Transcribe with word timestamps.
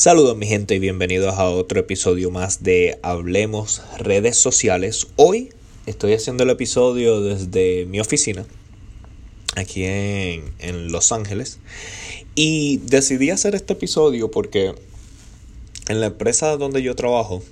Saludos 0.00 0.34
mi 0.34 0.46
gente 0.46 0.74
y 0.74 0.78
bienvenidos 0.78 1.34
a 1.34 1.50
otro 1.50 1.78
episodio 1.78 2.30
más 2.30 2.62
de 2.62 2.98
Hablemos 3.02 3.82
redes 3.98 4.38
sociales. 4.38 5.08
Hoy 5.16 5.50
estoy 5.84 6.14
haciendo 6.14 6.44
el 6.44 6.48
episodio 6.48 7.20
desde 7.20 7.84
mi 7.84 8.00
oficina 8.00 8.46
aquí 9.56 9.84
en, 9.84 10.54
en 10.58 10.90
Los 10.90 11.12
Ángeles 11.12 11.58
y 12.34 12.78
decidí 12.78 13.28
hacer 13.28 13.54
este 13.54 13.74
episodio 13.74 14.30
porque 14.30 14.74
en 15.88 16.00
la 16.00 16.06
empresa 16.06 16.56
donde 16.56 16.82
yo 16.82 16.96
trabajo 16.96 17.42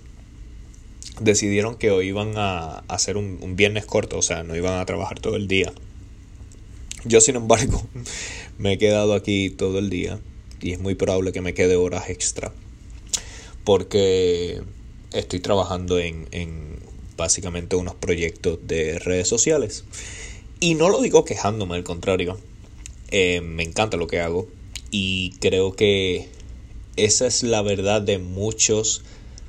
decidieron 1.21 1.77
que 1.77 1.91
hoy 1.91 2.09
iban 2.09 2.33
a 2.37 2.79
hacer 2.89 3.19
un, 3.19 3.39
un, 3.43 3.57
viernes 3.57 3.85
corto, 3.85 4.17
o 4.17 4.23
sea, 4.23 4.43
no 4.43 4.57
iban 4.57 4.81
a 4.81 4.87
trabajar 4.87 5.21
todo 5.21 5.37
el 5.37 5.49
día. 5.49 5.71
Yo, 7.05 7.21
sin 7.21 7.37
embargo, 7.37 7.87
me 8.59 8.73
he 8.73 8.79
quedado 8.79 9.13
aquí 9.13 9.51
todo 9.51 9.79
el 9.79 9.91
día 9.91 10.19
y 10.61 10.73
es 10.73 10.81
muy 10.81 10.95
probable 10.95 11.33
que 11.33 11.41
me 11.41 11.55
quede 11.55 11.77
horas 11.77 12.11
extra 12.11 12.53
porque 13.65 14.63
estoy 15.13 15.41
trabajando 15.41 15.99
en, 15.99 16.27
en 16.31 16.79
básicamente 17.19 17.77
unos 17.77 17.95
proyectos 17.97 18.59
de 18.63 18.99
redes 18.99 19.29
sociales. 19.29 19.85
Y 20.61 20.75
no 20.75 20.89
lo 20.89 21.03
digo 21.03 21.25
quejándome, 21.25 21.75
al 21.75 21.85
contrario. 21.85 22.39
Eh, 23.11 23.41
me 23.43 23.63
encanta 23.63 23.97
lo 23.97 24.07
que 24.07 24.21
hago 24.21 24.49
y 24.91 25.33
creo 25.41 25.73
que 25.73 26.29
esa 26.97 27.27
es 27.27 27.43
la 27.43 27.63
verdad 27.63 28.03
de 28.03 28.19
muchos 28.19 29.03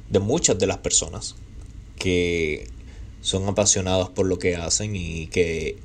de 0.10 0.20
muchas 0.20 0.58
de 0.58 0.66
las 0.66 0.78
personas 0.78 1.36
que 1.98 2.68
son 3.22 3.48
apasionados 3.48 4.10
por 4.10 4.26
lo 4.26 4.40
que 4.40 4.56
hacen 4.56 4.96
y 4.96 5.28
que 5.28 5.78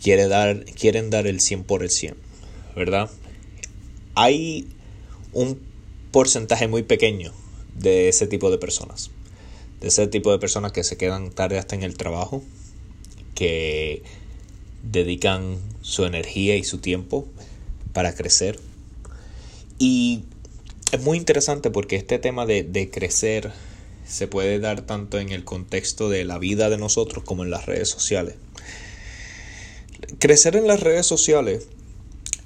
quiere 0.00 0.28
dar, 0.28 0.64
quieren 0.64 1.10
dar 1.10 1.26
el 1.26 1.40
100 1.40 1.64
por 1.64 1.82
el 1.82 1.90
100, 1.90 2.16
¿verdad? 2.76 3.10
Hay 4.14 4.68
un 5.32 5.60
porcentaje 6.10 6.68
muy 6.68 6.82
pequeño 6.82 7.32
de 7.74 8.08
ese 8.08 8.26
tipo 8.26 8.50
de 8.50 8.58
personas, 8.58 9.10
de 9.80 9.88
ese 9.88 10.06
tipo 10.06 10.30
de 10.30 10.38
personas 10.38 10.72
que 10.72 10.84
se 10.84 10.96
quedan 10.96 11.30
tarde 11.30 11.58
hasta 11.58 11.74
en 11.74 11.82
el 11.82 11.96
trabajo, 11.96 12.42
que 13.34 14.02
dedican 14.82 15.58
su 15.80 16.04
energía 16.04 16.56
y 16.56 16.64
su 16.64 16.78
tiempo 16.78 17.26
para 17.92 18.14
crecer. 18.14 18.58
Y 19.78 20.24
es 20.92 21.00
muy 21.02 21.18
interesante 21.18 21.70
porque 21.70 21.96
este 21.96 22.18
tema 22.18 22.46
de, 22.46 22.62
de 22.62 22.90
crecer 22.90 23.52
se 24.06 24.28
puede 24.28 24.58
dar 24.58 24.82
tanto 24.82 25.18
en 25.18 25.30
el 25.30 25.44
contexto 25.44 26.10
de 26.10 26.24
la 26.24 26.38
vida 26.38 26.68
de 26.68 26.78
nosotros 26.78 27.24
como 27.24 27.44
en 27.44 27.50
las 27.50 27.66
redes 27.66 27.88
sociales. 27.88 28.34
Crecer 30.18 30.56
en 30.56 30.66
las 30.66 30.80
redes 30.80 31.06
sociales, 31.06 31.66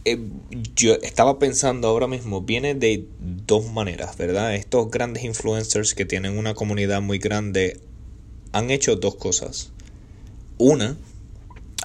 eh, 0.07 0.21
yo 0.77 0.95
estaba 1.03 1.41
pensando 1.41 1.89
ahora 1.89 2.07
mismo, 2.07 2.43
viene 2.43 2.77
de 2.77 3.09
dos 3.19 3.73
maneras, 3.73 4.17
¿verdad? 4.17 4.55
Estos 4.55 4.89
grandes 4.89 5.25
influencers 5.25 5.95
que 5.95 6.05
tienen 6.05 6.39
una 6.39 6.55
comunidad 6.55 7.03
muy 7.03 7.19
grande 7.19 7.81
han 8.53 8.71
hecho 8.71 8.95
dos 8.95 9.17
cosas. 9.17 9.73
Una, 10.59 10.97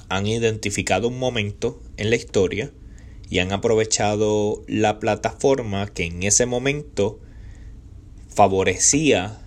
han 0.08 0.28
identificado 0.28 1.08
un 1.08 1.18
momento 1.18 1.82
en 1.98 2.12
la 2.12 2.16
historia 2.16 2.72
y 3.28 3.40
han 3.40 3.52
aprovechado 3.52 4.64
la 4.68 5.00
plataforma 5.00 5.88
que 5.88 6.06
en 6.06 6.22
ese 6.22 6.46
momento 6.46 7.20
favorecía 8.30 9.42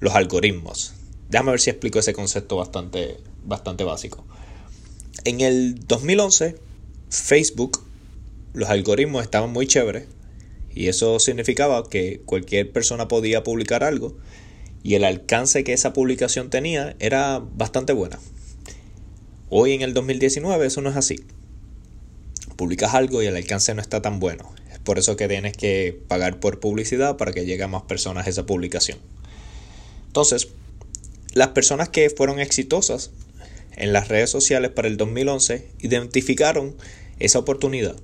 los 0.00 0.16
algoritmos. 0.16 0.94
Déjame 1.30 1.52
ver 1.52 1.60
si 1.60 1.70
explico 1.70 2.00
ese 2.00 2.14
concepto 2.14 2.56
bastante, 2.56 3.18
bastante 3.44 3.84
básico. 3.84 4.24
En 5.22 5.40
el 5.40 5.86
2011, 5.86 6.56
Facebook, 7.10 7.87
los 8.52 8.68
algoritmos 8.68 9.22
estaban 9.22 9.52
muy 9.52 9.66
chéveres 9.66 10.06
y 10.74 10.88
eso 10.88 11.18
significaba 11.18 11.88
que 11.88 12.20
cualquier 12.24 12.70
persona 12.72 13.08
podía 13.08 13.42
publicar 13.42 13.84
algo 13.84 14.16
y 14.82 14.94
el 14.94 15.04
alcance 15.04 15.64
que 15.64 15.72
esa 15.72 15.92
publicación 15.92 16.50
tenía 16.50 16.94
era 17.00 17.40
bastante 17.40 17.92
buena. 17.92 18.18
Hoy 19.50 19.72
en 19.72 19.82
el 19.82 19.94
2019 19.94 20.66
eso 20.66 20.80
no 20.80 20.90
es 20.90 20.96
así. 20.96 21.24
Publicas 22.56 22.94
algo 22.94 23.22
y 23.22 23.26
el 23.26 23.36
alcance 23.36 23.74
no 23.74 23.80
está 23.80 24.02
tan 24.02 24.20
bueno. 24.20 24.52
Es 24.72 24.78
por 24.78 24.98
eso 24.98 25.16
que 25.16 25.28
tienes 25.28 25.56
que 25.56 26.00
pagar 26.06 26.38
por 26.38 26.60
publicidad 26.60 27.16
para 27.16 27.32
que 27.32 27.44
llegue 27.44 27.62
a 27.62 27.68
más 27.68 27.82
personas 27.82 28.28
esa 28.28 28.46
publicación. 28.46 28.98
Entonces, 30.06 30.48
las 31.34 31.48
personas 31.48 31.88
que 31.88 32.10
fueron 32.10 32.40
exitosas 32.40 33.10
en 33.76 33.92
las 33.92 34.08
redes 34.08 34.30
sociales 34.30 34.70
para 34.70 34.88
el 34.88 34.96
2011 34.96 35.68
identificaron 35.80 36.76
esa 37.18 37.38
oportunidad 37.38 37.96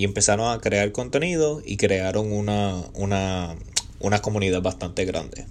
y 0.00 0.04
empezaron 0.04 0.50
a 0.50 0.58
crear 0.62 0.92
contenido 0.92 1.60
y 1.62 1.76
crearon 1.76 2.32
una, 2.32 2.84
una, 2.94 3.54
una 3.98 4.22
comunidad 4.22 4.62
bastante 4.62 5.04
grande. 5.04 5.44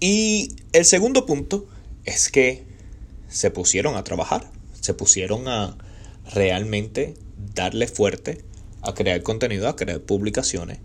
Y 0.00 0.54
el 0.74 0.84
segundo 0.84 1.24
punto 1.24 1.64
es 2.04 2.28
que 2.28 2.64
se 3.30 3.50
pusieron 3.50 3.96
a 3.96 4.04
trabajar, 4.04 4.50
se 4.82 4.92
pusieron 4.92 5.48
a 5.48 5.78
realmente 6.34 7.14
darle 7.54 7.86
fuerte 7.88 8.44
a 8.82 8.92
crear 8.92 9.22
contenido, 9.22 9.66
a 9.66 9.76
crear 9.76 10.00
publicaciones 10.00 10.80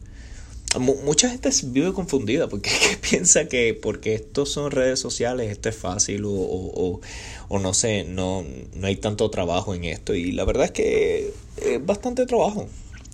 mucha 0.79 1.29
gente 1.29 1.49
vive 1.63 1.93
confundida 1.93 2.47
porque 2.47 2.71
piensa 3.09 3.47
que 3.47 3.73
porque 3.73 4.13
estos 4.13 4.51
son 4.51 4.71
redes 4.71 4.99
sociales 4.99 5.51
esto 5.51 5.69
es 5.69 5.75
fácil 5.75 6.25
o, 6.25 6.31
o, 6.31 7.01
o, 7.49 7.59
no 7.59 7.73
sé, 7.73 8.05
no, 8.05 8.45
no 8.73 8.87
hay 8.87 8.95
tanto 8.95 9.29
trabajo 9.29 9.75
en 9.75 9.83
esto. 9.85 10.15
Y 10.15 10.31
la 10.31 10.45
verdad 10.45 10.65
es 10.65 10.71
que 10.71 11.33
es 11.57 11.85
bastante 11.85 12.25
trabajo, 12.25 12.67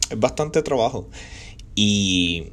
es 0.10 0.20
bastante 0.20 0.62
trabajo. 0.62 1.08
Y 1.76 2.48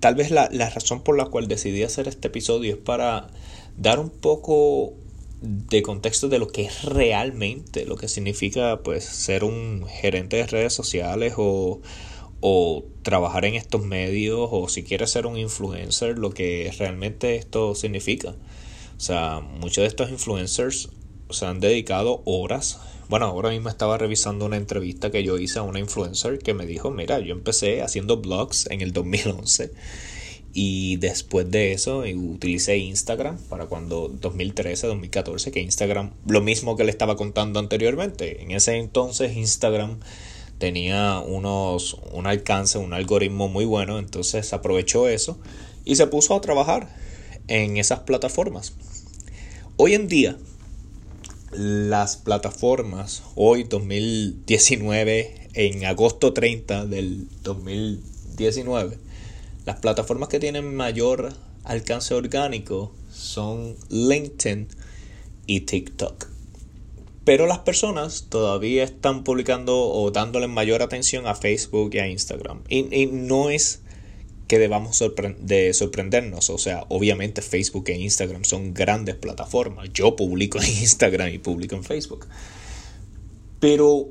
tal 0.00 0.14
vez 0.14 0.30
la, 0.30 0.48
la 0.52 0.70
razón 0.70 1.02
por 1.02 1.16
la 1.16 1.26
cual 1.26 1.46
decidí 1.48 1.82
hacer 1.82 2.08
este 2.08 2.28
episodio 2.28 2.74
es 2.74 2.80
para 2.80 3.28
dar 3.76 3.98
un 3.98 4.10
poco 4.10 4.94
de 5.42 5.82
contexto 5.82 6.28
de 6.28 6.38
lo 6.38 6.48
que 6.48 6.62
es 6.62 6.82
realmente 6.84 7.86
lo 7.86 7.96
que 7.96 8.08
significa 8.08 8.80
pues 8.82 9.04
ser 9.04 9.42
un 9.42 9.86
gerente 9.88 10.36
de 10.36 10.46
redes 10.46 10.74
sociales 10.74 11.34
o 11.38 11.80
o 12.40 12.84
trabajar 13.02 13.44
en 13.44 13.54
estos 13.54 13.84
medios 13.84 14.48
o 14.50 14.68
si 14.68 14.82
quieres 14.82 15.10
ser 15.10 15.26
un 15.26 15.36
influencer, 15.38 16.18
lo 16.18 16.30
que 16.30 16.72
realmente 16.78 17.36
esto 17.36 17.74
significa. 17.74 18.30
O 18.96 19.00
sea, 19.00 19.40
muchos 19.40 19.82
de 19.82 19.88
estos 19.88 20.10
influencers 20.10 20.90
se 21.30 21.46
han 21.46 21.60
dedicado 21.60 22.22
horas. 22.24 22.80
Bueno, 23.08 23.26
ahora 23.26 23.50
mismo 23.50 23.68
estaba 23.68 23.98
revisando 23.98 24.46
una 24.46 24.56
entrevista 24.56 25.10
que 25.10 25.22
yo 25.22 25.38
hice 25.38 25.58
a 25.58 25.62
una 25.62 25.80
influencer 25.80 26.38
que 26.38 26.54
me 26.54 26.66
dijo, 26.66 26.90
mira, 26.90 27.18
yo 27.20 27.32
empecé 27.32 27.82
haciendo 27.82 28.18
blogs 28.18 28.66
en 28.70 28.80
el 28.80 28.92
2011 28.92 29.72
y 30.52 30.96
después 30.96 31.50
de 31.50 31.72
eso 31.72 32.00
utilicé 32.00 32.78
Instagram 32.78 33.38
para 33.48 33.66
cuando 33.66 34.08
2013, 34.08 34.86
2014, 34.88 35.52
que 35.52 35.60
Instagram, 35.60 36.12
lo 36.26 36.40
mismo 36.40 36.76
que 36.76 36.84
le 36.84 36.90
estaba 36.90 37.16
contando 37.16 37.60
anteriormente. 37.60 38.42
En 38.42 38.50
ese 38.50 38.76
entonces 38.76 39.36
Instagram 39.36 40.00
tenía 40.60 41.18
unos, 41.18 41.96
un 42.12 42.28
alcance, 42.28 42.78
un 42.78 42.92
algoritmo 42.92 43.48
muy 43.48 43.64
bueno, 43.64 43.98
entonces 43.98 44.52
aprovechó 44.52 45.08
eso 45.08 45.40
y 45.84 45.96
se 45.96 46.06
puso 46.06 46.36
a 46.36 46.40
trabajar 46.40 46.94
en 47.48 47.78
esas 47.78 48.00
plataformas. 48.00 48.74
Hoy 49.76 49.94
en 49.94 50.06
día, 50.06 50.36
las 51.50 52.18
plataformas, 52.18 53.22
hoy 53.34 53.64
2019, 53.64 55.48
en 55.54 55.86
agosto 55.86 56.34
30 56.34 56.84
del 56.84 57.26
2019, 57.42 58.98
las 59.64 59.80
plataformas 59.80 60.28
que 60.28 60.40
tienen 60.40 60.74
mayor 60.76 61.32
alcance 61.64 62.12
orgánico 62.14 62.92
son 63.10 63.76
LinkedIn 63.88 64.68
y 65.46 65.60
TikTok. 65.60 66.29
Pero 67.30 67.46
las 67.46 67.60
personas 67.60 68.26
todavía 68.28 68.82
están 68.82 69.22
publicando 69.22 69.78
o 69.88 70.10
dándole 70.10 70.48
mayor 70.48 70.82
atención 70.82 71.28
a 71.28 71.36
Facebook 71.36 71.94
y 71.94 72.00
a 72.00 72.08
Instagram. 72.08 72.64
Y, 72.68 73.06
no 73.06 73.50
es 73.50 73.82
que 74.48 74.58
debamos 74.58 75.00
de 75.38 75.72
sorprendernos. 75.72 76.50
O 76.50 76.58
sea, 76.58 76.86
obviamente 76.88 77.40
Facebook 77.40 77.84
e 77.86 77.96
Instagram 78.00 78.42
son 78.44 78.74
grandes 78.74 79.14
plataformas. 79.14 79.90
Yo 79.92 80.16
publico 80.16 80.60
en 80.60 80.66
Instagram 80.66 81.28
y 81.28 81.38
publico 81.38 81.76
en 81.76 81.84
Facebook. 81.84 82.26
Pero 83.60 84.08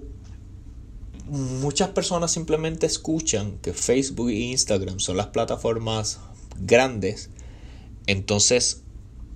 muchas 1.28 1.90
personas 1.90 2.32
simplemente 2.32 2.86
escuchan 2.86 3.58
que 3.62 3.74
Facebook 3.74 4.30
e 4.30 4.40
Instagram 4.40 5.02
son 5.02 5.18
las 5.18 5.28
plataformas 5.28 6.22
grandes. 6.62 7.32
Entonces 8.08 8.84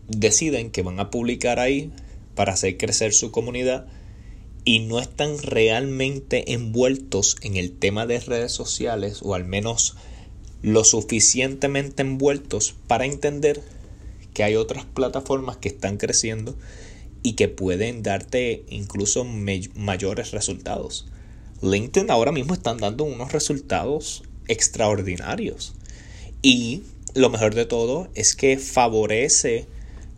deciden 0.08 0.72
que 0.72 0.84
van 0.84 1.02
a 1.02 1.10
publicar 1.10 1.60
ahí 1.60 1.92
para 2.36 2.54
hacer 2.54 2.78
crecer 2.78 3.14
su 3.14 3.32
comunidad 3.32 3.88
y 4.66 4.80
no 4.80 5.00
están 5.00 5.38
realmente 5.42 6.54
envueltos 6.54 7.36
en 7.42 7.58
el 7.58 7.72
tema 7.72 8.06
de 8.06 8.20
redes 8.20 8.52
sociales 8.52 9.20
o 9.22 9.36
al 9.36 9.46
menos 9.46 9.96
lo 10.62 10.84
suficientemente 10.84 12.02
envueltos 12.02 12.76
para 12.88 13.06
entender 13.06 13.62
que 14.34 14.44
hay 14.44 14.56
otras 14.56 14.86
plataformas 14.86 15.58
que 15.58 15.68
están 15.68 15.98
creciendo 15.98 16.56
y 17.22 17.34
que 17.34 17.50
pueden 17.50 18.04
darte 18.04 18.64
incluso 18.70 19.26
mayores 19.26 20.32
resultados. 20.32 21.08
LinkedIn 21.62 22.12
ahora 22.12 22.32
mismo 22.32 22.54
están 22.54 22.78
dando 22.78 23.04
unos 23.06 23.32
resultados 23.32 24.24
extraordinarios. 24.48 25.74
Y 26.42 26.84
lo 27.14 27.30
mejor 27.30 27.56
de 27.56 27.66
todo 27.66 28.10
es 28.16 28.36
que 28.36 28.58
favorece 28.58 29.66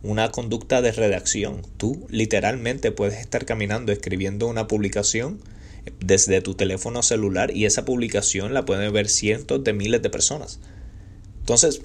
una 0.02 0.30
conducta 0.30 0.82
de 0.82 0.92
redacción. 0.92 1.62
Tú 1.76 2.06
literalmente 2.10 2.92
puedes 2.92 3.18
estar 3.20 3.44
caminando 3.44 3.92
escribiendo 3.92 4.46
una 4.46 4.66
publicación 4.68 5.40
desde 6.00 6.40
tu 6.40 6.54
teléfono 6.54 7.02
celular 7.02 7.54
y 7.54 7.64
esa 7.64 7.84
publicación 7.84 8.54
la 8.54 8.64
pueden 8.64 8.92
ver 8.92 9.08
cientos 9.08 9.62
de 9.64 9.72
miles 9.72 10.02
de 10.02 10.10
personas. 10.10 10.58
Entonces, 11.40 11.80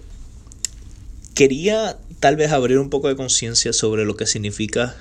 quería 1.34 1.98
tal 2.20 2.36
vez 2.36 2.52
abrir 2.52 2.80
un 2.80 2.90
poco 2.90 3.08
de 3.08 3.16
conciencia 3.16 3.74
sobre 3.74 4.06
lo 4.06 4.16
que 4.16 4.26
significa 4.26 4.96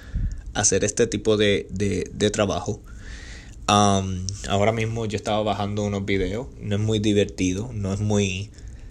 hacer 0.55 0.85
este 0.85 1.07
tipo 1.07 1.37
de, 1.37 1.67
de, 1.71 2.31
trabajo. 2.31 2.81
ahora 3.67 4.73
mismo 4.73 5.07
yo 5.07 5.17
estaba 5.17 5.43
bajando 5.43 5.85
unos 5.85 6.05
videos, 6.05 6.49
no 6.61 6.77
es 6.77 6.81
muy 6.81 6.99
divertido, 6.99 7.71
no 7.73 7.93
es 7.93 8.01
muy 8.01 8.51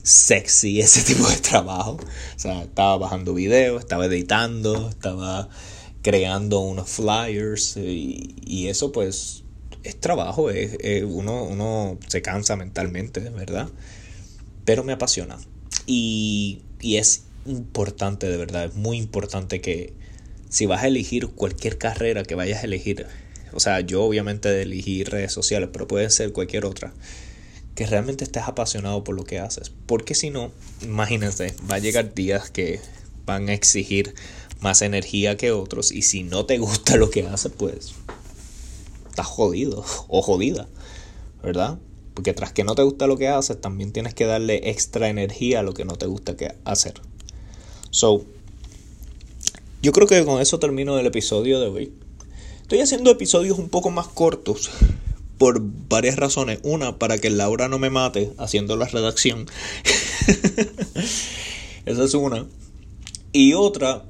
sexy 0.10 0.80
ese 0.82 1.04
tipo 1.04 1.28
de 1.28 1.38
trabajo. 1.38 1.98
O 2.36 2.40
sea, 2.40 2.64
estaba 2.64 2.98
bajando 2.98 3.34
videos, 3.34 3.82
estaba 3.82 4.06
editando, 4.06 4.90
estaba 4.90 5.50
creando 6.02 6.60
unos 6.62 6.90
flyers 6.90 7.78
y, 7.78 8.68
eso 8.68 8.92
pues 8.92 9.44
es 9.84 10.00
trabajo, 10.00 10.50
es, 10.50 10.78
uno, 11.04 11.44
uno 11.44 11.98
se 12.08 12.22
cansa 12.22 12.56
mentalmente, 12.56 13.22
¿verdad? 13.30 13.70
Pero 14.66 14.84
me 14.84 14.94
apasiona. 14.94 15.38
Y, 15.86 16.62
y 16.82 16.98
es 16.98 17.24
importante, 17.46 18.28
de 18.28 18.38
verdad, 18.38 18.66
es 18.66 18.76
muy 18.76 18.98
importante 18.98 19.62
que 19.62 19.94
si 20.50 20.66
vas 20.66 20.84
a 20.84 20.88
elegir 20.88 21.28
cualquier 21.28 21.78
carrera 21.78 22.24
que 22.24 22.36
vayas 22.36 22.64
a 22.64 22.66
elegir, 22.66 23.06
o 23.54 23.60
sea, 23.60 23.82
yo 23.82 24.04
obviamente 24.04 24.62
elegí 24.62 25.04
redes 25.04 25.32
sociales, 25.32 25.70
pero 25.72 25.88
puede 25.88 26.10
ser 26.10 26.32
cualquier 26.32 26.66
otra 26.66 26.94
que 27.80 27.86
realmente 27.86 28.26
estés 28.26 28.44
apasionado 28.44 29.06
por 29.06 29.16
lo 29.16 29.24
que 29.24 29.40
haces. 29.40 29.72
Porque 29.86 30.14
si 30.14 30.32
no, 30.32 30.52
imagínense, 30.82 31.56
va 31.72 31.76
a 31.76 31.80
llegar 31.80 32.14
días 32.14 32.50
que 32.50 32.82
van 33.26 33.48
a 33.48 33.54
exigir 33.54 34.16
más 34.60 34.82
energía 34.82 35.38
que 35.38 35.54
otros 35.54 35.94
y 35.94 36.02
si 36.02 36.24
no 36.24 36.46
te 36.46 36.58
gusta 36.58 36.98
lo 36.98 37.10
que 37.10 37.26
haces, 37.26 37.54
pues 37.58 37.94
estás 39.10 39.28
jodido 39.28 39.86
o 40.10 40.22
jodida, 40.22 40.68
¿verdad? 41.42 41.80
Porque 42.16 42.34
tras 42.34 42.52
que 42.52 42.66
no 42.66 42.76
te 42.76 42.84
gusta 42.84 43.08
lo 43.08 43.18
que 43.18 43.30
haces, 43.30 43.62
también 43.62 43.94
tienes 43.94 44.14
que 44.14 44.26
darle 44.26 44.70
extra 44.70 45.08
energía 45.08 45.62
a 45.62 45.64
lo 45.64 45.74
que 45.74 45.86
no 45.86 45.96
te 45.96 46.06
gusta 46.06 46.36
que 46.36 46.54
hacer. 46.66 46.96
So, 47.92 48.26
yo 49.82 49.94
creo 49.94 50.06
que 50.06 50.26
con 50.26 50.42
eso 50.42 50.60
termino 50.60 51.00
el 51.00 51.06
episodio 51.06 51.62
de 51.62 51.68
hoy. 51.68 51.94
Estoy 52.62 52.82
haciendo 52.82 53.10
episodios 53.10 53.58
un 53.58 53.70
poco 53.70 53.90
más 53.90 54.10
cortos 54.10 54.70
por 55.40 55.62
varias 55.62 56.18
razones. 56.18 56.60
Una, 56.62 57.00
para 57.00 57.18
que 57.18 57.32
Laura 57.32 57.68
no 57.68 57.80
me 57.80 57.90
mate 57.90 58.32
haciendo 58.38 58.76
la 58.76 58.86
redacción. 58.86 59.48
Esa 61.86 62.04
es 62.04 62.14
una. 62.14 62.46
Y 63.32 63.54
otra, 63.54 64.06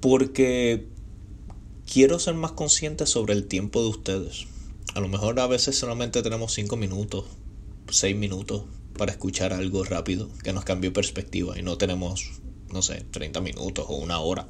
porque 0.00 0.86
quiero 1.90 2.18
ser 2.18 2.34
más 2.34 2.52
consciente 2.52 3.06
sobre 3.06 3.32
el 3.32 3.46
tiempo 3.46 3.80
de 3.80 3.88
ustedes. 3.88 4.46
A 4.94 5.00
lo 5.00 5.08
mejor 5.08 5.38
a 5.40 5.46
veces 5.46 5.78
solamente 5.78 6.22
tenemos 6.22 6.52
5 6.52 6.76
minutos, 6.76 7.24
6 7.90 8.16
minutos 8.16 8.64
para 8.96 9.12
escuchar 9.12 9.52
algo 9.52 9.84
rápido 9.84 10.28
que 10.42 10.52
nos 10.52 10.64
cambie 10.64 10.90
perspectiva 10.90 11.56
y 11.56 11.62
no 11.62 11.78
tenemos, 11.78 12.40
no 12.72 12.82
sé, 12.82 13.04
30 13.12 13.40
minutos 13.40 13.86
o 13.88 13.96
una 13.96 14.18
hora. 14.18 14.48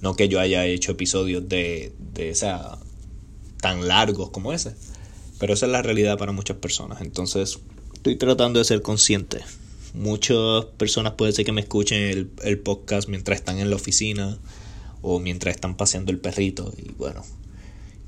No 0.00 0.16
que 0.16 0.28
yo 0.28 0.40
haya 0.40 0.66
hecho 0.66 0.92
episodios 0.92 1.48
de, 1.48 1.94
de 2.14 2.30
esa 2.30 2.78
tan 3.60 3.86
largos 3.86 4.30
como 4.30 4.52
ese. 4.52 4.74
Pero 5.40 5.54
esa 5.54 5.66
es 5.66 5.72
la 5.72 5.82
realidad 5.82 6.18
para 6.18 6.32
muchas 6.32 6.58
personas. 6.58 7.00
Entonces, 7.00 7.58
estoy 7.94 8.16
tratando 8.16 8.58
de 8.58 8.64
ser 8.66 8.82
consciente. 8.82 9.40
Muchas 9.94 10.66
personas 10.76 11.14
puede 11.14 11.32
ser 11.32 11.46
que 11.46 11.52
me 11.52 11.62
escuchen 11.62 12.30
el, 12.42 12.58
podcast 12.58 13.08
mientras 13.08 13.38
están 13.38 13.58
en 13.58 13.70
la 13.70 13.76
oficina 13.76 14.38
o 15.00 15.18
mientras 15.18 15.54
están 15.54 15.78
paseando 15.78 16.12
el 16.12 16.18
perrito. 16.18 16.72
Y 16.76 16.92
bueno, 16.92 17.24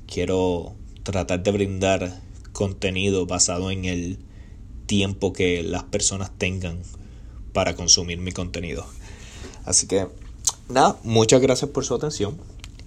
quiero 0.05 0.75
tratar 1.01 1.41
de 1.41 1.51
brindar 1.51 2.21
contenido 2.53 3.25
basado 3.25 3.71
en 3.71 3.85
el 3.85 4.19
tiempo 4.85 5.33
que 5.33 5.63
las 5.63 5.83
personas 5.83 6.31
tengan 6.37 6.83
para 7.51 7.75
consumir 7.75 8.19
mi 8.19 8.31
contenido. 8.31 8.85
Así 9.65 9.87
que, 9.87 10.05
nada, 10.69 10.99
muchas 11.03 11.41
gracias 11.41 11.71
por 11.71 11.83
su 11.83 11.95
atención. 11.95 12.37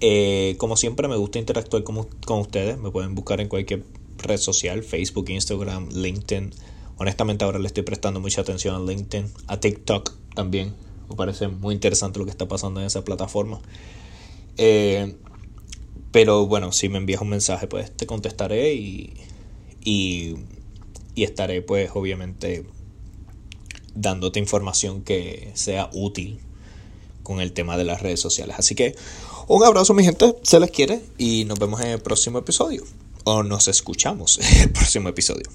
Eh, 0.01 0.55
como 0.59 0.77
siempre, 0.77 1.09
me 1.09 1.17
gusta 1.17 1.41
interactuar 1.41 1.83
con, 1.83 2.07
con 2.25 2.39
ustedes. 2.39 2.79
Me 2.79 2.93
pueden 2.93 3.17
buscar 3.17 3.41
en 3.41 3.49
cualquier 3.49 3.83
red 4.19 4.39
social, 4.39 4.83
Facebook, 4.83 5.29
Instagram, 5.29 5.89
LinkedIn. 5.91 6.53
Honestamente 6.99 7.45
ahora 7.45 7.59
le 7.59 7.67
estoy 7.67 7.83
prestando 7.83 8.21
mucha 8.21 8.41
atención 8.41 8.75
a 8.75 8.79
LinkedIn, 8.79 9.31
a 9.47 9.61
TikTok 9.61 10.13
también. 10.35 10.75
Me 11.09 11.17
parece 11.17 11.49
muy 11.49 11.75
interesante 11.75 12.19
lo 12.19 12.25
que 12.25 12.31
está 12.31 12.49
pasando 12.49 12.81
en 12.81 12.87
esa 12.87 13.05
plataforma. 13.05 13.61
Eh, 14.57 15.15
pero 16.11 16.47
bueno, 16.47 16.73
si 16.73 16.89
me 16.89 16.99
envías 16.99 17.21
un 17.21 17.29
mensaje, 17.29 17.67
pues 17.67 17.95
te 17.95 18.07
contestaré 18.07 18.75
y, 18.75 19.15
y, 19.85 20.37
y 21.15 21.25
estaré 21.25 21.63
pues 21.63 21.91
obviamente 21.95 22.67
dándote 23.95 24.39
información 24.39 25.03
que 25.03 25.51
sea 25.55 25.91
útil 25.93 26.41
con 27.23 27.41
el 27.41 27.53
tema 27.53 27.77
de 27.77 27.85
las 27.85 28.03
redes 28.03 28.21
sociales. 28.21 28.57
Así 28.59 28.75
que 28.75 28.95
un 29.49 29.65
abrazo 29.65 29.95
mi 29.95 30.05
gente, 30.05 30.37
se 30.43 30.61
les 30.61 30.71
quiere 30.71 31.01
y 31.19 31.45
nos 31.45 31.59
vemos 31.59 31.81
en 31.81 31.89
el 31.89 32.01
próximo 32.01 32.39
episodio 32.39 32.85
o 33.27 33.43
nos 33.43 33.69
escuchamos 33.69 34.39
en 34.39 34.63
el 34.63 34.71
próximo 34.71 35.09
episodio. 35.09 35.51